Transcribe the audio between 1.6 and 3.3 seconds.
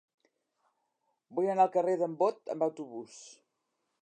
al carrer d'en Bot amb autobús.